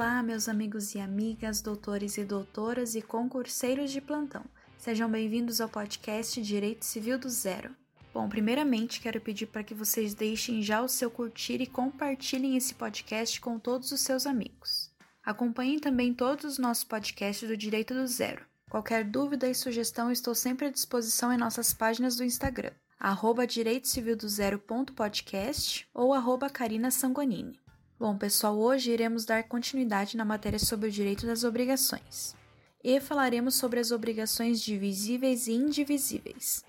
Olá, 0.00 0.22
meus 0.22 0.48
amigos 0.48 0.94
e 0.94 0.98
amigas, 0.98 1.60
doutores 1.60 2.16
e 2.16 2.24
doutoras 2.24 2.94
e 2.94 3.02
concurseiros 3.02 3.90
de 3.90 4.00
plantão. 4.00 4.42
Sejam 4.78 5.10
bem-vindos 5.10 5.60
ao 5.60 5.68
podcast 5.68 6.40
Direito 6.40 6.86
Civil 6.86 7.18
do 7.18 7.28
Zero. 7.28 7.76
Bom, 8.14 8.26
primeiramente 8.26 8.98
quero 8.98 9.20
pedir 9.20 9.48
para 9.48 9.62
que 9.62 9.74
vocês 9.74 10.14
deixem 10.14 10.62
já 10.62 10.80
o 10.80 10.88
seu 10.88 11.10
curtir 11.10 11.60
e 11.60 11.66
compartilhem 11.66 12.56
esse 12.56 12.74
podcast 12.74 13.38
com 13.42 13.58
todos 13.58 13.92
os 13.92 14.00
seus 14.00 14.24
amigos. 14.24 14.90
Acompanhem 15.22 15.78
também 15.78 16.14
todos 16.14 16.46
os 16.46 16.56
nossos 16.56 16.84
podcasts 16.84 17.46
do 17.46 17.54
Direito 17.54 17.92
do 17.92 18.06
Zero. 18.06 18.46
Qualquer 18.70 19.04
dúvida 19.04 19.50
e 19.50 19.54
sugestão 19.54 20.10
estou 20.10 20.34
sempre 20.34 20.68
à 20.68 20.70
disposição 20.70 21.30
em 21.30 21.36
nossas 21.36 21.74
páginas 21.74 22.16
do 22.16 22.24
Instagram, 22.24 22.72
arroba 22.98 23.46
direitocivildozero.podcast 23.46 25.86
ou 25.92 26.14
arroba 26.14 26.48
Carina 26.48 26.90
Sanguanini. 26.90 27.60
Bom, 28.00 28.16
pessoal, 28.16 28.58
hoje 28.58 28.90
iremos 28.90 29.26
dar 29.26 29.44
continuidade 29.44 30.16
na 30.16 30.24
matéria 30.24 30.58
sobre 30.58 30.88
o 30.88 30.90
direito 30.90 31.26
das 31.26 31.44
obrigações. 31.44 32.34
E 32.82 32.98
falaremos 32.98 33.56
sobre 33.56 33.78
as 33.78 33.90
obrigações 33.90 34.58
divisíveis 34.62 35.46
e 35.46 35.52
indivisíveis, 35.52 36.64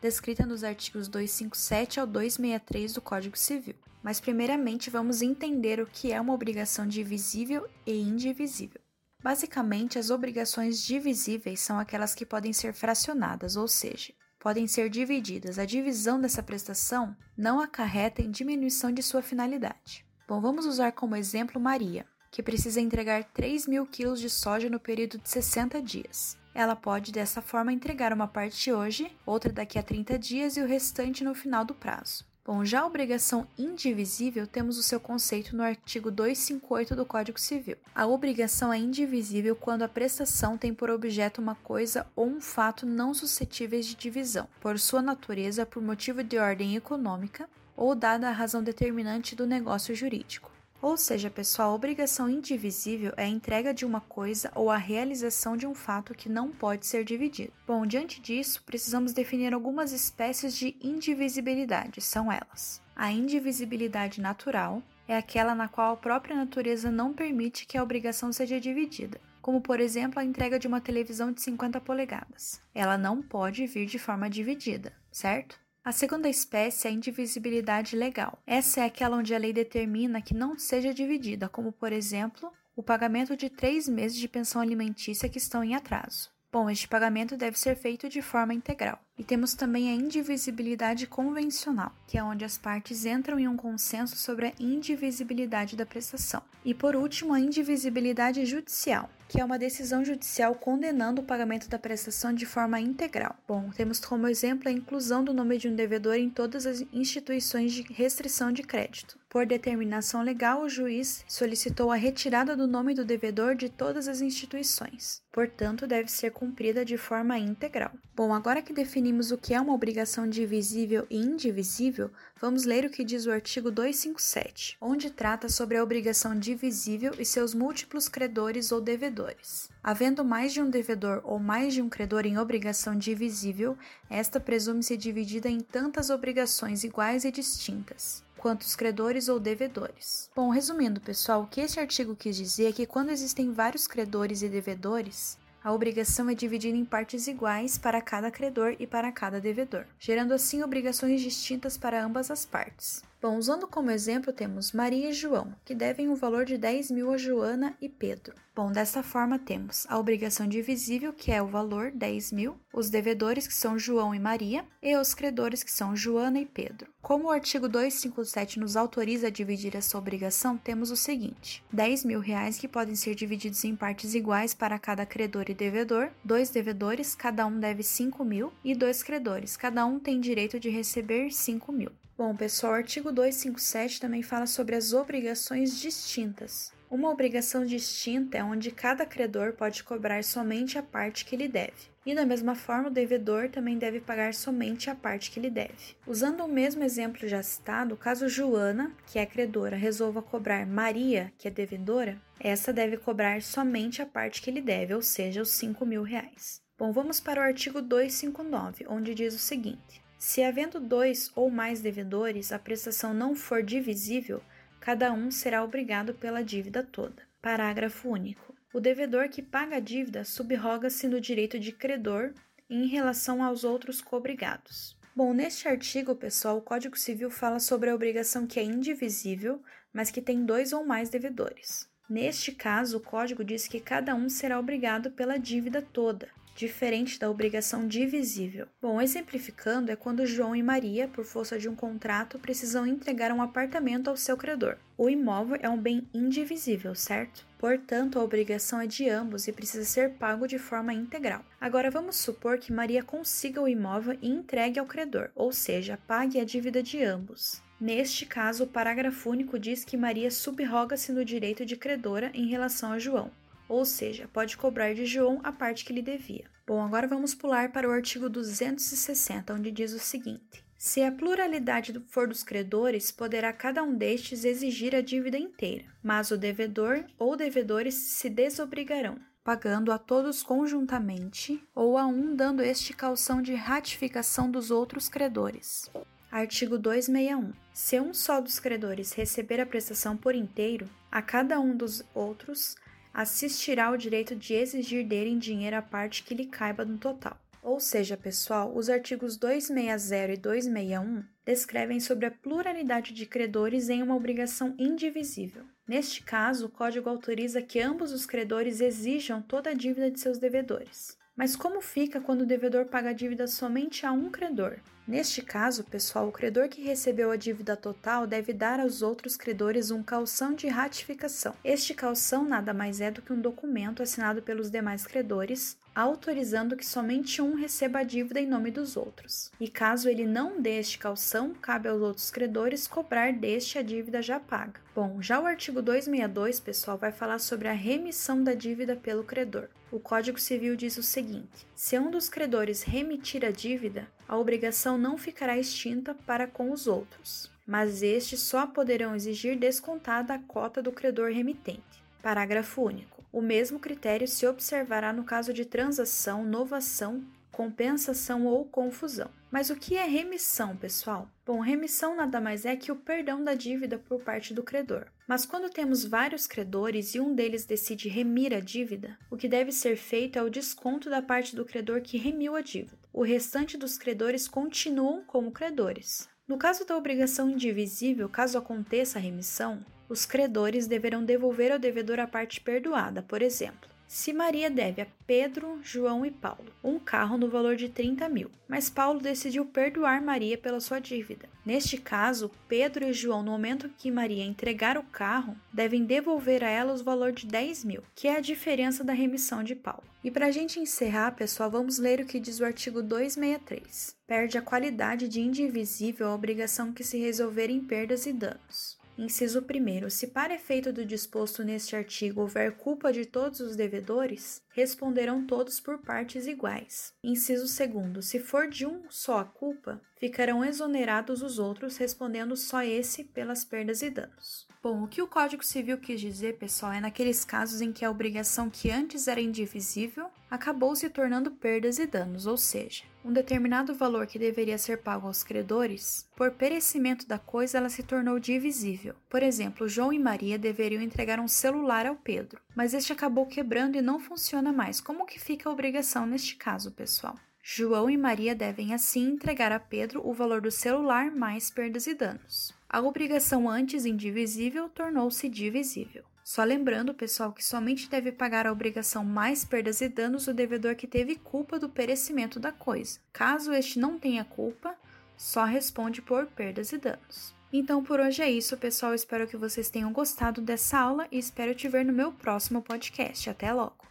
descrita 0.00 0.46
nos 0.46 0.62
artigos 0.62 1.08
257 1.08 1.98
ao 1.98 2.06
263 2.06 2.92
do 2.92 3.00
Código 3.00 3.36
Civil. 3.36 3.74
Mas, 4.00 4.20
primeiramente, 4.20 4.88
vamos 4.88 5.22
entender 5.22 5.80
o 5.80 5.88
que 5.88 6.12
é 6.12 6.20
uma 6.20 6.32
obrigação 6.32 6.86
divisível 6.86 7.68
e 7.84 8.00
indivisível. 8.00 8.80
Basicamente, 9.20 9.98
as 9.98 10.10
obrigações 10.10 10.80
divisíveis 10.80 11.58
são 11.58 11.80
aquelas 11.80 12.14
que 12.14 12.24
podem 12.24 12.52
ser 12.52 12.72
fracionadas, 12.72 13.56
ou 13.56 13.66
seja, 13.66 14.12
podem 14.38 14.68
ser 14.68 14.88
divididas. 14.88 15.58
A 15.58 15.64
divisão 15.64 16.20
dessa 16.20 16.44
prestação 16.44 17.16
não 17.36 17.58
acarreta 17.58 18.22
em 18.22 18.30
diminuição 18.30 18.92
de 18.92 19.02
sua 19.02 19.20
finalidade. 19.20 20.05
Bom, 20.28 20.40
vamos 20.40 20.66
usar 20.66 20.90
como 20.90 21.14
exemplo 21.14 21.60
Maria, 21.60 22.04
que 22.32 22.42
precisa 22.42 22.80
entregar 22.80 23.22
3 23.22 23.68
mil 23.68 23.86
quilos 23.86 24.18
de 24.18 24.28
soja 24.28 24.68
no 24.68 24.80
período 24.80 25.18
de 25.18 25.28
60 25.28 25.80
dias. 25.80 26.36
Ela 26.52 26.74
pode, 26.74 27.12
dessa 27.12 27.40
forma, 27.40 27.72
entregar 27.72 28.12
uma 28.12 28.26
parte 28.26 28.72
hoje, 28.72 29.08
outra 29.24 29.52
daqui 29.52 29.78
a 29.78 29.84
30 29.84 30.18
dias 30.18 30.56
e 30.56 30.60
o 30.60 30.66
restante 30.66 31.22
no 31.22 31.32
final 31.32 31.64
do 31.64 31.76
prazo. 31.76 32.24
Bom, 32.44 32.64
já 32.64 32.80
a 32.80 32.86
obrigação 32.86 33.46
indivisível 33.56 34.48
temos 34.48 34.78
o 34.78 34.82
seu 34.82 34.98
conceito 34.98 35.56
no 35.56 35.62
artigo 35.62 36.10
258 36.10 36.96
do 36.96 37.06
Código 37.06 37.38
Civil. 37.38 37.76
A 37.94 38.06
obrigação 38.06 38.72
é 38.72 38.78
indivisível 38.78 39.54
quando 39.54 39.82
a 39.82 39.88
prestação 39.88 40.58
tem 40.58 40.74
por 40.74 40.90
objeto 40.90 41.40
uma 41.40 41.54
coisa 41.54 42.04
ou 42.16 42.26
um 42.26 42.40
fato 42.40 42.84
não 42.84 43.14
suscetíveis 43.14 43.86
de 43.86 43.94
divisão, 43.94 44.48
por 44.60 44.78
sua 44.78 45.02
natureza, 45.02 45.64
por 45.64 45.82
motivo 45.82 46.24
de 46.24 46.36
ordem 46.36 46.74
econômica, 46.74 47.48
ou 47.76 47.94
dada 47.94 48.28
a 48.28 48.32
razão 48.32 48.62
determinante 48.62 49.36
do 49.36 49.46
negócio 49.46 49.94
jurídico. 49.94 50.50
Ou 50.80 50.96
seja, 50.96 51.30
pessoal, 51.30 51.72
a 51.72 51.74
obrigação 51.74 52.28
indivisível 52.28 53.12
é 53.16 53.24
a 53.24 53.28
entrega 53.28 53.72
de 53.72 53.84
uma 53.84 54.00
coisa 54.00 54.52
ou 54.54 54.70
a 54.70 54.76
realização 54.76 55.56
de 55.56 55.66
um 55.66 55.74
fato 55.74 56.14
que 56.14 56.28
não 56.28 56.50
pode 56.50 56.86
ser 56.86 57.04
dividido. 57.04 57.52
Bom, 57.66 57.86
diante 57.86 58.20
disso, 58.20 58.62
precisamos 58.64 59.12
definir 59.12 59.52
algumas 59.52 59.92
espécies 59.92 60.56
de 60.56 60.76
indivisibilidade, 60.80 62.00
são 62.00 62.30
elas: 62.30 62.80
a 62.94 63.10
indivisibilidade 63.10 64.20
natural 64.20 64.82
é 65.08 65.16
aquela 65.16 65.54
na 65.54 65.68
qual 65.68 65.94
a 65.94 65.96
própria 65.96 66.36
natureza 66.36 66.90
não 66.90 67.12
permite 67.12 67.66
que 67.66 67.78
a 67.78 67.82
obrigação 67.82 68.32
seja 68.32 68.60
dividida, 68.60 69.20
como 69.40 69.60
por 69.60 69.80
exemplo 69.80 70.20
a 70.20 70.24
entrega 70.24 70.58
de 70.58 70.66
uma 70.66 70.80
televisão 70.80 71.32
de 71.32 71.40
50 71.40 71.80
polegadas. 71.80 72.60
Ela 72.74 72.98
não 72.98 73.22
pode 73.22 73.66
vir 73.66 73.86
de 73.86 73.98
forma 73.98 74.28
dividida, 74.28 74.92
certo? 75.10 75.58
A 75.86 75.92
segunda 75.92 76.28
espécie 76.28 76.88
é 76.88 76.90
a 76.90 76.92
indivisibilidade 76.92 77.94
legal. 77.94 78.42
Essa 78.44 78.80
é 78.80 78.84
aquela 78.86 79.18
onde 79.18 79.32
a 79.32 79.38
lei 79.38 79.52
determina 79.52 80.20
que 80.20 80.34
não 80.34 80.58
seja 80.58 80.92
dividida, 80.92 81.48
como, 81.48 81.70
por 81.70 81.92
exemplo, 81.92 82.52
o 82.74 82.82
pagamento 82.82 83.36
de 83.36 83.48
três 83.48 83.88
meses 83.88 84.18
de 84.18 84.26
pensão 84.26 84.60
alimentícia 84.60 85.28
que 85.28 85.38
estão 85.38 85.62
em 85.62 85.76
atraso. 85.76 86.28
Bom, 86.50 86.68
este 86.68 86.88
pagamento 86.88 87.36
deve 87.36 87.56
ser 87.56 87.76
feito 87.76 88.08
de 88.08 88.20
forma 88.20 88.52
integral. 88.52 88.98
E 89.16 89.22
temos 89.22 89.54
também 89.54 89.88
a 89.88 89.94
indivisibilidade 89.94 91.06
convencional, 91.06 91.92
que 92.08 92.18
é 92.18 92.24
onde 92.24 92.44
as 92.44 92.58
partes 92.58 93.06
entram 93.06 93.38
em 93.38 93.46
um 93.46 93.56
consenso 93.56 94.16
sobre 94.16 94.46
a 94.46 94.52
indivisibilidade 94.58 95.76
da 95.76 95.86
prestação. 95.86 96.42
E 96.64 96.74
por 96.74 96.96
último, 96.96 97.32
a 97.32 97.38
indivisibilidade 97.38 98.44
judicial, 98.44 99.08
que 99.28 99.40
é 99.40 99.44
uma 99.44 99.58
decisão 99.58 100.04
judicial 100.04 100.54
condenando 100.54 101.22
o 101.22 101.24
pagamento 101.24 101.68
da 101.68 101.78
prestação 101.78 102.32
de 102.32 102.46
forma 102.46 102.80
integral. 102.80 103.36
Bom, 103.46 103.70
temos 103.76 103.98
como 104.00 104.28
exemplo 104.28 104.68
a 104.68 104.72
inclusão 104.72 105.24
do 105.24 105.34
nome 105.34 105.58
de 105.58 105.68
um 105.68 105.74
devedor 105.74 106.14
em 106.14 106.30
todas 106.30 106.66
as 106.66 106.84
instituições 106.92 107.72
de 107.72 107.82
restrição 107.92 108.52
de 108.52 108.62
crédito. 108.62 109.18
Por 109.28 109.44
determinação 109.44 110.22
legal, 110.22 110.62
o 110.62 110.68
juiz 110.68 111.24
solicitou 111.26 111.90
a 111.90 111.96
retirada 111.96 112.56
do 112.56 112.66
nome 112.66 112.94
do 112.94 113.04
devedor 113.04 113.56
de 113.56 113.68
todas 113.68 114.06
as 114.06 114.20
instituições. 114.20 115.20
Portanto, 115.32 115.86
deve 115.86 116.10
ser 116.10 116.30
cumprida 116.30 116.84
de 116.84 116.96
forma 116.96 117.36
integral. 117.36 117.90
Bom, 118.14 118.32
agora 118.32 118.62
que 118.62 118.72
definimos 118.72 119.32
o 119.32 119.36
que 119.36 119.52
é 119.52 119.60
uma 119.60 119.74
obrigação 119.74 120.28
divisível 120.28 121.06
e 121.10 121.16
indivisível, 121.16 122.10
vamos 122.40 122.64
ler 122.64 122.84
o 122.84 122.90
que 122.90 123.04
diz 123.04 123.26
o 123.26 123.32
artigo 123.32 123.70
257, 123.70 124.78
onde 124.80 125.10
trata 125.10 125.48
sobre 125.48 125.76
a 125.76 125.82
obrigação 125.82 126.38
divisível 126.38 127.12
e 127.18 127.24
seus 127.24 127.52
múltiplos 127.52 128.08
credores 128.08 128.70
ou 128.70 128.80
devedores. 128.80 129.68
Havendo 129.82 130.24
mais 130.24 130.52
de 130.52 130.62
um 130.62 130.70
devedor 130.70 131.20
ou 131.24 131.38
mais 131.38 131.74
de 131.74 131.82
um 131.82 131.88
credor 131.88 132.24
em 132.24 132.38
obrigação 132.38 132.96
divisível, 132.96 133.76
esta 134.08 134.38
presume-se 134.38 134.96
dividida 134.96 135.48
em 135.48 135.60
tantas 135.60 136.10
obrigações 136.10 136.84
iguais 136.84 137.24
e 137.24 137.30
distintas 137.30 138.25
quanto 138.46 138.62
os 138.62 138.76
credores 138.76 139.28
ou 139.28 139.40
devedores. 139.40 140.30
Bom, 140.32 140.50
resumindo, 140.50 141.00
pessoal, 141.00 141.42
o 141.42 141.46
que 141.48 141.60
este 141.60 141.80
artigo 141.80 142.14
quis 142.14 142.36
dizer 142.36 142.68
é 142.68 142.72
que 142.72 142.86
quando 142.86 143.10
existem 143.10 143.52
vários 143.52 143.88
credores 143.88 144.40
e 144.40 144.48
devedores, 144.48 145.36
a 145.64 145.72
obrigação 145.72 146.30
é 146.30 146.34
dividida 146.36 146.76
em 146.76 146.84
partes 146.84 147.26
iguais 147.26 147.76
para 147.76 148.00
cada 148.00 148.30
credor 148.30 148.76
e 148.78 148.86
para 148.86 149.10
cada 149.10 149.40
devedor, 149.40 149.84
gerando 149.98 150.32
assim 150.32 150.62
obrigações 150.62 151.20
distintas 151.20 151.76
para 151.76 152.00
ambas 152.04 152.30
as 152.30 152.46
partes. 152.46 153.02
Bom, 153.20 153.38
usando 153.38 153.66
como 153.66 153.90
exemplo, 153.90 154.30
temos 154.32 154.72
Maria 154.72 155.08
e 155.08 155.12
João, 155.12 155.54
que 155.64 155.74
devem 155.74 156.08
o 156.08 156.12
um 156.12 156.14
valor 156.14 156.44
de 156.44 156.58
10 156.58 156.90
mil 156.90 157.10
a 157.10 157.16
Joana 157.16 157.74
e 157.80 157.88
Pedro. 157.88 158.34
Bom, 158.54 158.70
dessa 158.70 159.02
forma 159.02 159.38
temos 159.38 159.86
a 159.88 159.98
obrigação 159.98 160.46
divisível, 160.46 161.14
que 161.14 161.32
é 161.32 161.42
o 161.42 161.46
valor 161.46 161.90
10 161.90 162.32
mil, 162.32 162.58
os 162.72 162.90
devedores, 162.90 163.46
que 163.46 163.54
são 163.54 163.78
João 163.78 164.14
e 164.14 164.18
Maria, 164.18 164.66
e 164.82 164.94
os 164.96 165.14
credores, 165.14 165.62
que 165.62 165.72
são 165.72 165.96
Joana 165.96 166.40
e 166.40 166.46
Pedro. 166.46 166.88
Como 167.00 167.28
o 167.28 167.30
artigo 167.30 167.68
257 167.68 168.60
nos 168.60 168.76
autoriza 168.76 169.28
a 169.28 169.30
dividir 169.30 169.74
essa 169.76 169.96
obrigação, 169.96 170.58
temos 170.58 170.90
o 170.90 170.96
seguinte: 170.96 171.64
10 171.72 172.04
mil 172.04 172.20
reais 172.20 172.58
que 172.58 172.68
podem 172.68 172.94
ser 172.94 173.14
divididos 173.14 173.64
em 173.64 173.74
partes 173.74 174.14
iguais 174.14 174.52
para 174.52 174.78
cada 174.78 175.06
credor 175.06 175.46
e 175.48 175.54
devedor, 175.54 176.10
dois 176.22 176.50
devedores, 176.50 177.14
cada 177.14 177.46
um 177.46 177.58
deve 177.58 177.82
5 177.82 178.22
mil, 178.24 178.52
e 178.62 178.74
dois 178.74 179.02
credores, 179.02 179.56
cada 179.56 179.86
um 179.86 179.98
tem 179.98 180.20
direito 180.20 180.60
de 180.60 180.68
receber 180.68 181.30
5 181.30 181.72
mil. 181.72 181.90
Bom, 182.18 182.34
pessoal, 182.34 182.72
o 182.72 182.76
artigo 182.76 183.12
257 183.12 184.00
também 184.00 184.22
fala 184.22 184.46
sobre 184.46 184.74
as 184.74 184.94
obrigações 184.94 185.78
distintas. 185.78 186.72
Uma 186.90 187.10
obrigação 187.10 187.62
distinta 187.66 188.38
é 188.38 188.42
onde 188.42 188.70
cada 188.70 189.04
credor 189.04 189.52
pode 189.52 189.84
cobrar 189.84 190.24
somente 190.24 190.78
a 190.78 190.82
parte 190.82 191.26
que 191.26 191.36
lhe 191.36 191.46
deve. 191.46 191.90
E 192.06 192.14
da 192.14 192.24
mesma 192.24 192.54
forma, 192.54 192.88
o 192.88 192.90
devedor 192.90 193.50
também 193.50 193.76
deve 193.76 194.00
pagar 194.00 194.32
somente 194.32 194.88
a 194.88 194.94
parte 194.94 195.30
que 195.30 195.38
lhe 195.38 195.50
deve. 195.50 195.94
Usando 196.06 196.42
o 196.42 196.48
mesmo 196.48 196.82
exemplo 196.82 197.28
já 197.28 197.42
citado, 197.42 197.98
caso 197.98 198.30
Joana, 198.30 198.92
que 199.08 199.18
é 199.18 199.26
credora, 199.26 199.76
resolva 199.76 200.22
cobrar 200.22 200.64
Maria, 200.64 201.30
que 201.36 201.48
é 201.48 201.50
devedora, 201.50 202.16
essa 202.40 202.72
deve 202.72 202.96
cobrar 202.96 203.42
somente 203.42 204.00
a 204.00 204.06
parte 204.06 204.40
que 204.40 204.50
lhe 204.50 204.62
deve, 204.62 204.94
ou 204.94 205.02
seja, 205.02 205.42
os 205.42 205.50
5 205.50 205.84
mil 205.84 206.02
reais. 206.02 206.62
Bom, 206.78 206.92
vamos 206.92 207.20
para 207.20 207.42
o 207.42 207.44
artigo 207.44 207.82
259, 207.82 208.86
onde 208.88 209.14
diz 209.14 209.34
o 209.34 209.38
seguinte: 209.38 210.05
se 210.18 210.42
havendo 210.42 210.80
dois 210.80 211.30
ou 211.34 211.50
mais 211.50 211.80
devedores, 211.80 212.52
a 212.52 212.58
prestação 212.58 213.12
não 213.12 213.34
for 213.34 213.62
divisível, 213.62 214.42
cada 214.80 215.12
um 215.12 215.30
será 215.30 215.62
obrigado 215.62 216.14
pela 216.14 216.42
dívida 216.42 216.82
toda. 216.82 217.22
Parágrafo 217.42 218.08
único. 218.08 218.54
O 218.72 218.80
devedor 218.80 219.28
que 219.28 219.42
paga 219.42 219.76
a 219.76 219.80
dívida 219.80 220.24
subroga-se 220.24 221.06
no 221.06 221.20
direito 221.20 221.58
de 221.58 221.72
credor 221.72 222.32
em 222.68 222.86
relação 222.86 223.42
aos 223.42 223.64
outros 223.64 224.00
cobrigados. 224.00 224.98
Bom, 225.14 225.32
neste 225.32 225.66
artigo, 225.66 226.14
pessoal, 226.14 226.58
o 226.58 226.62
Código 226.62 226.98
Civil 226.98 227.30
fala 227.30 227.58
sobre 227.58 227.88
a 227.88 227.94
obrigação 227.94 228.46
que 228.46 228.60
é 228.60 228.62
indivisível, 228.62 229.62
mas 229.92 230.10
que 230.10 230.20
tem 230.20 230.44
dois 230.44 230.72
ou 230.72 230.84
mais 230.84 231.08
devedores. 231.08 231.88
Neste 232.08 232.52
caso, 232.52 232.98
o 232.98 233.00
código 233.00 233.42
diz 233.42 233.66
que 233.66 233.80
cada 233.80 234.14
um 234.14 234.28
será 234.28 234.60
obrigado 234.60 235.10
pela 235.10 235.38
dívida 235.38 235.80
toda, 235.80 236.28
diferente 236.56 237.18
da 237.18 237.30
obrigação 237.30 237.86
divisível. 237.86 238.66
Bom, 238.80 239.00
exemplificando, 239.00 239.92
é 239.92 239.96
quando 239.96 240.26
João 240.26 240.56
e 240.56 240.62
Maria, 240.62 241.06
por 241.06 241.24
força 241.24 241.58
de 241.58 241.68
um 241.68 241.76
contrato, 241.76 242.38
precisam 242.38 242.86
entregar 242.86 243.30
um 243.30 243.42
apartamento 243.42 244.08
ao 244.08 244.16
seu 244.16 244.36
credor. 244.36 244.76
O 244.96 245.10
imóvel 245.10 245.58
é 245.60 245.68
um 245.68 245.78
bem 245.78 246.08
indivisível, 246.14 246.94
certo? 246.94 247.46
Portanto, 247.58 248.18
a 248.18 248.24
obrigação 248.24 248.80
é 248.80 248.86
de 248.86 249.08
ambos 249.08 249.46
e 249.46 249.52
precisa 249.52 249.84
ser 249.84 250.14
pago 250.14 250.48
de 250.48 250.58
forma 250.58 250.94
integral. 250.94 251.44
Agora 251.60 251.90
vamos 251.90 252.16
supor 252.16 252.58
que 252.58 252.72
Maria 252.72 253.02
consiga 253.02 253.60
o 253.60 253.68
imóvel 253.68 254.18
e 254.22 254.30
entregue 254.30 254.78
ao 254.78 254.86
credor, 254.86 255.30
ou 255.34 255.52
seja, 255.52 255.98
pague 256.06 256.40
a 256.40 256.44
dívida 256.44 256.82
de 256.82 257.02
ambos. 257.04 257.62
Neste 257.78 258.24
caso, 258.24 258.64
o 258.64 258.66
parágrafo 258.66 259.28
único 259.28 259.58
diz 259.58 259.84
que 259.84 259.98
Maria 259.98 260.30
subroga-se 260.30 261.12
no 261.12 261.22
direito 261.22 261.66
de 261.66 261.76
credora 261.76 262.30
em 262.32 262.46
relação 262.46 262.90
a 262.90 262.98
João, 262.98 263.30
ou 263.68 263.84
seja, 263.84 264.28
pode 264.32 264.56
cobrar 264.56 264.94
de 264.94 265.06
João 265.06 265.40
a 265.42 265.52
parte 265.52 265.84
que 265.84 265.92
lhe 265.92 266.02
devia. 266.02 266.44
Bom, 266.66 266.82
agora 266.82 267.06
vamos 267.06 267.34
pular 267.34 267.70
para 267.70 267.88
o 267.88 267.92
artigo 267.92 268.28
260, 268.28 269.54
onde 269.54 269.70
diz 269.70 269.92
o 269.92 269.98
seguinte: 269.98 270.64
Se 270.76 271.02
a 271.02 271.12
pluralidade 271.12 271.94
for 272.08 272.26
dos 272.26 272.42
credores, 272.42 273.12
poderá 273.12 273.52
cada 273.52 273.82
um 273.82 273.94
destes 273.94 274.44
exigir 274.44 274.94
a 274.94 275.00
dívida 275.00 275.38
inteira, 275.38 275.84
mas 276.02 276.30
o 276.30 276.36
devedor 276.36 277.04
ou 277.18 277.36
devedores 277.36 277.94
se 277.94 278.28
desobrigarão, 278.28 279.18
pagando 279.44 279.92
a 279.92 279.98
todos 279.98 280.42
conjuntamente, 280.42 281.62
ou 281.72 281.96
a 281.96 282.04
um 282.04 282.34
dando 282.34 282.62
este 282.62 282.92
calção 282.92 283.40
de 283.40 283.54
ratificação 283.54 284.50
dos 284.50 284.72
outros 284.72 285.08
credores. 285.08 285.88
Artigo 286.32 286.76
261. 286.76 287.52
Se 287.72 288.00
um 288.00 288.12
só 288.12 288.40
dos 288.40 288.58
credores 288.58 289.12
receber 289.12 289.60
a 289.60 289.66
prestação 289.66 290.16
por 290.16 290.34
inteiro, 290.34 290.88
a 291.10 291.22
cada 291.22 291.60
um 291.60 291.76
dos 291.76 292.04
outros 292.12 292.74
assistirá 293.16 293.90
o 293.90 293.96
direito 293.96 294.36
de 294.36 294.52
exigir 294.52 295.02
dele 295.06 295.30
em 295.30 295.38
dinheiro 295.38 295.74
a 295.74 295.80
parte 295.80 296.22
que 296.22 296.34
lhe 296.34 296.44
caiba 296.44 296.84
no 296.84 296.98
total. 296.98 297.40
Ou 297.62 297.80
seja, 297.80 298.14
pessoal, 298.14 298.76
os 298.76 298.90
artigos 298.90 299.38
260 299.38 300.34
e 300.34 300.36
261 300.36 301.24
descrevem 301.42 301.98
sobre 301.98 302.26
a 302.26 302.30
pluralidade 302.30 303.14
de 303.14 303.24
credores 303.24 303.88
em 303.88 304.02
uma 304.02 304.14
obrigação 304.14 304.74
indivisível. 304.78 305.64
Neste 305.88 306.22
caso, 306.22 306.66
o 306.66 306.68
Código 306.68 307.08
autoriza 307.08 307.62
que 307.62 307.80
ambos 307.80 308.12
os 308.12 308.26
credores 308.26 308.82
exijam 308.82 309.40
toda 309.40 309.70
a 309.70 309.74
dívida 309.74 310.10
de 310.10 310.20
seus 310.20 310.36
devedores. 310.36 311.16
Mas 311.34 311.56
como 311.56 311.80
fica 311.80 312.20
quando 312.20 312.42
o 312.42 312.46
devedor 312.46 312.84
paga 312.84 313.10
a 313.10 313.14
dívida 313.14 313.46
somente 313.46 314.04
a 314.04 314.12
um 314.12 314.30
credor? 314.30 314.78
Neste 315.06 315.40
caso, 315.40 315.84
pessoal, 315.84 316.26
o 316.26 316.32
credor 316.32 316.68
que 316.68 316.82
recebeu 316.82 317.30
a 317.30 317.36
dívida 317.36 317.76
total 317.76 318.26
deve 318.26 318.52
dar 318.52 318.80
aos 318.80 319.02
outros 319.02 319.36
credores 319.36 319.92
um 319.92 320.02
calção 320.02 320.52
de 320.52 320.66
ratificação. 320.66 321.54
Este 321.62 321.94
calção 321.94 322.44
nada 322.44 322.74
mais 322.74 323.00
é 323.00 323.08
do 323.08 323.22
que 323.22 323.32
um 323.32 323.40
documento 323.40 324.02
assinado 324.02 324.42
pelos 324.42 324.68
demais 324.68 325.06
credores, 325.06 325.78
autorizando 325.94 326.76
que 326.76 326.84
somente 326.84 327.40
um 327.40 327.54
receba 327.54 328.00
a 328.00 328.02
dívida 328.02 328.40
em 328.40 328.48
nome 328.48 328.72
dos 328.72 328.96
outros. 328.96 329.52
E 329.60 329.68
caso 329.68 330.08
ele 330.08 330.26
não 330.26 330.60
dê 330.60 330.80
este 330.80 330.98
calção, 330.98 331.54
cabe 331.54 331.88
aos 331.88 332.02
outros 332.02 332.32
credores 332.32 332.88
cobrar 332.88 333.32
deste 333.32 333.78
a 333.78 333.82
dívida 333.82 334.20
já 334.20 334.40
paga. 334.40 334.80
Bom, 334.92 335.22
já 335.22 335.38
o 335.38 335.46
artigo 335.46 335.80
262, 335.80 336.58
pessoal, 336.58 336.98
vai 336.98 337.12
falar 337.12 337.38
sobre 337.38 337.68
a 337.68 337.72
remissão 337.72 338.42
da 338.42 338.54
dívida 338.54 338.96
pelo 338.96 339.22
credor. 339.22 339.68
O 339.92 340.00
Código 340.00 340.40
Civil 340.40 340.74
diz 340.74 340.96
o 340.98 341.02
seguinte: 341.02 341.64
se 341.76 341.96
um 341.96 342.10
dos 342.10 342.28
credores 342.28 342.82
remitir 342.82 343.44
a 343.44 343.52
dívida, 343.52 344.08
a 344.28 344.36
obrigação 344.36 344.98
não 344.98 345.16
ficará 345.16 345.56
extinta 345.58 346.14
para 346.14 346.46
com 346.46 346.70
os 346.70 346.86
outros, 346.86 347.50
mas 347.66 348.02
estes 348.02 348.40
só 348.40 348.66
poderão 348.66 349.14
exigir 349.14 349.58
descontada 349.58 350.34
a 350.34 350.38
cota 350.38 350.82
do 350.82 350.92
credor 350.92 351.30
remitente. 351.30 352.04
Parágrafo 352.22 352.82
único. 352.82 353.24
O 353.32 353.40
mesmo 353.40 353.78
critério 353.78 354.26
se 354.26 354.46
observará 354.46 355.12
no 355.12 355.22
caso 355.22 355.52
de 355.52 355.64
transação, 355.64 356.44
novação, 356.44 357.22
compensação 357.52 358.46
ou 358.46 358.64
confusão. 358.64 359.30
Mas 359.50 359.70
o 359.70 359.76
que 359.76 359.96
é 359.96 360.04
remissão, 360.04 360.76
pessoal? 360.76 361.30
Bom, 361.46 361.60
remissão 361.60 362.16
nada 362.16 362.40
mais 362.40 362.66
é 362.66 362.76
que 362.76 362.92
o 362.92 362.96
perdão 362.96 363.42
da 363.42 363.54
dívida 363.54 363.98
por 363.98 364.20
parte 364.20 364.52
do 364.52 364.62
credor. 364.62 365.06
Mas 365.26 365.46
quando 365.46 365.70
temos 365.70 366.04
vários 366.04 366.46
credores 366.46 367.14
e 367.14 367.20
um 367.20 367.34
deles 367.34 367.64
decide 367.64 368.08
remir 368.08 368.52
a 368.52 368.60
dívida, 368.60 369.16
o 369.30 369.36
que 369.36 369.48
deve 369.48 369.72
ser 369.72 369.96
feito 369.96 370.38
é 370.38 370.42
o 370.42 370.50
desconto 370.50 371.08
da 371.08 371.22
parte 371.22 371.56
do 371.56 371.64
credor 371.64 372.02
que 372.02 372.18
remiu 372.18 372.54
a 372.54 372.60
dívida. 372.60 372.98
O 373.16 373.22
restante 373.22 373.78
dos 373.78 373.96
credores 373.96 374.46
continuam 374.46 375.24
como 375.24 375.50
credores. 375.50 376.28
No 376.46 376.58
caso 376.58 376.84
da 376.84 376.94
obrigação 376.94 377.48
indivisível, 377.48 378.28
caso 378.28 378.58
aconteça 378.58 379.18
a 379.18 379.22
remissão, 379.22 379.82
os 380.06 380.26
credores 380.26 380.86
deverão 380.86 381.24
devolver 381.24 381.72
ao 381.72 381.78
devedor 381.78 382.20
a 382.20 382.26
parte 382.26 382.60
perdoada, 382.60 383.22
por 383.22 383.40
exemplo. 383.40 383.88
Se 384.08 384.32
Maria 384.32 384.70
deve 384.70 385.02
a 385.02 385.06
Pedro, 385.26 385.80
João 385.82 386.24
e 386.24 386.30
Paulo 386.30 386.72
um 386.82 386.98
carro 386.98 387.36
no 387.36 387.48
valor 387.48 387.74
de 387.74 387.88
30 387.88 388.28
mil, 388.28 388.50
mas 388.68 388.88
Paulo 388.88 389.20
decidiu 389.20 389.64
perdoar 389.64 390.22
Maria 390.22 390.56
pela 390.56 390.80
sua 390.80 391.00
dívida. 391.00 391.48
Neste 391.64 391.98
caso, 391.98 392.50
Pedro 392.68 393.04
e 393.04 393.12
João, 393.12 393.42
no 393.42 393.50
momento 393.50 393.90
que 393.98 394.10
Maria 394.10 394.44
entregar 394.44 394.96
o 394.96 395.02
carro, 395.02 395.56
devem 395.72 396.04
devolver 396.04 396.62
a 396.62 396.68
ela 396.68 396.94
o 396.94 397.02
valor 397.02 397.32
de 397.32 397.46
10 397.46 397.82
mil, 397.84 398.02
que 398.14 398.28
é 398.28 398.36
a 398.36 398.40
diferença 398.40 399.02
da 399.02 399.12
remissão 399.12 399.64
de 399.64 399.74
Paulo. 399.74 400.04
E 400.22 400.30
para 400.30 400.46
a 400.46 400.50
gente 400.50 400.78
encerrar, 400.78 401.32
pessoal, 401.32 401.70
vamos 401.70 401.98
ler 401.98 402.20
o 402.20 402.26
que 402.26 402.38
diz 402.38 402.60
o 402.60 402.64
artigo 402.64 403.02
263. 403.02 404.16
Perde 404.26 404.58
a 404.58 404.62
qualidade 404.62 405.28
de 405.28 405.40
indivisível 405.40 406.28
a 406.28 406.34
obrigação 406.34 406.92
que 406.92 407.02
se 407.02 407.18
resolver 407.18 407.68
em 407.68 407.80
perdas 407.80 408.26
e 408.26 408.32
danos. 408.32 408.96
Inciso 409.18 409.60
1. 409.60 410.10
Se 410.10 410.26
para 410.26 410.54
efeito 410.54 410.92
do 410.92 411.04
disposto 411.04 411.64
neste 411.64 411.96
artigo 411.96 412.42
houver 412.42 412.76
culpa 412.76 413.10
de 413.10 413.24
todos 413.24 413.60
os 413.60 413.74
devedores, 413.74 414.62
responderão 414.74 415.46
todos 415.46 415.80
por 415.80 415.98
partes 415.98 416.46
iguais. 416.46 417.14
Inciso 417.24 417.64
2. 417.64 418.24
Se 418.24 418.38
for 418.38 418.68
de 418.68 418.84
um 418.84 419.04
só 419.08 419.38
a 419.38 419.44
culpa, 419.44 420.02
ficarão 420.18 420.62
exonerados 420.62 421.40
os 421.40 421.58
outros, 421.58 421.96
respondendo 421.96 422.54
só 422.56 422.82
esse 422.82 423.24
pelas 423.24 423.64
perdas 423.64 424.02
e 424.02 424.10
danos. 424.10 424.66
Bom, 424.82 425.02
o 425.02 425.08
que 425.08 425.22
o 425.22 425.26
Código 425.26 425.64
Civil 425.64 425.98
quis 425.98 426.20
dizer, 426.20 426.58
pessoal, 426.58 426.92
é 426.92 427.00
naqueles 427.00 427.44
casos 427.44 427.80
em 427.80 427.92
que 427.92 428.04
a 428.04 428.10
obrigação 428.10 428.68
que 428.68 428.90
antes 428.90 429.26
era 429.26 429.40
indivisível 429.40 430.30
acabou 430.50 430.94
se 430.94 431.08
tornando 431.08 431.50
perdas 431.50 431.98
e 431.98 432.06
danos, 432.06 432.46
ou 432.46 432.56
seja, 432.56 433.04
um 433.24 433.32
determinado 433.32 433.94
valor 433.94 434.26
que 434.26 434.38
deveria 434.38 434.78
ser 434.78 434.98
pago 434.98 435.26
aos 435.26 435.42
credores, 435.42 436.28
por 436.36 436.52
perecimento 436.52 437.26
da 437.26 437.38
coisa 437.38 437.78
ela 437.78 437.88
se 437.88 438.02
tornou 438.02 438.38
divisível. 438.38 439.14
Por 439.28 439.42
exemplo, 439.42 439.88
João 439.88 440.12
e 440.12 440.18
Maria 440.18 440.58
deveriam 440.58 441.02
entregar 441.02 441.40
um 441.40 441.48
celular 441.48 442.06
ao 442.06 442.16
Pedro, 442.16 442.60
mas 442.74 442.94
este 442.94 443.12
acabou 443.12 443.46
quebrando 443.46 443.96
e 443.96 444.02
não 444.02 444.20
funciona 444.20 444.72
mais. 444.72 445.00
Como 445.00 445.26
que 445.26 445.40
fica 445.40 445.68
a 445.68 445.72
obrigação 445.72 446.26
neste 446.26 446.56
caso, 446.56 446.92
pessoal? 446.92 447.36
João 447.68 448.08
e 448.08 448.16
Maria 448.16 448.54
devem 448.54 448.94
assim 448.94 449.30
entregar 449.30 449.72
a 449.72 449.80
Pedro 449.80 450.24
o 450.24 450.32
valor 450.32 450.60
do 450.60 450.70
celular 450.70 451.32
mais 451.32 451.68
perdas 451.68 452.06
e 452.06 452.14
danos. 452.14 452.72
A 452.88 453.00
obrigação 453.00 453.68
antes 453.68 454.06
indivisível 454.06 454.88
tornou-se 454.88 455.48
divisível. 455.48 456.22
Só 456.46 456.62
lembrando, 456.62 457.12
pessoal, 457.12 457.52
que 457.52 457.64
somente 457.64 458.08
deve 458.08 458.30
pagar 458.30 458.68
a 458.68 458.72
obrigação 458.72 459.24
mais 459.24 459.64
perdas 459.64 460.00
e 460.00 460.08
danos 460.08 460.46
o 460.46 460.54
devedor 460.54 460.94
que 460.94 461.08
teve 461.08 461.34
culpa 461.34 461.76
do 461.76 461.88
perecimento 461.88 462.60
da 462.60 462.70
coisa. 462.70 463.18
Caso 463.32 463.72
este 463.72 463.98
não 463.98 464.16
tenha 464.16 464.44
culpa, 464.44 464.94
só 465.36 465.64
responde 465.64 466.22
por 466.22 466.46
perdas 466.46 466.92
e 466.92 466.98
danos. 466.98 467.52
Então 467.72 468.04
por 468.04 468.20
hoje 468.20 468.42
é 468.42 468.48
isso, 468.48 468.76
pessoal. 468.76 469.12
Espero 469.12 469.48
que 469.48 469.56
vocês 469.56 469.90
tenham 469.90 470.12
gostado 470.12 470.60
dessa 470.60 471.00
aula 471.00 471.26
e 471.32 471.38
espero 471.38 471.74
te 471.74 471.88
ver 471.88 472.04
no 472.04 472.12
meu 472.12 472.30
próximo 472.30 472.80
podcast. 472.80 473.50
Até 473.50 473.72
logo! 473.72 474.06